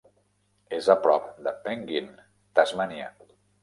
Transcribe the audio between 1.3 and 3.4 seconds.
de Penguin, Tasmània.